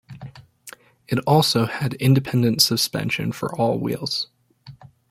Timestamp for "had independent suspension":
1.67-3.31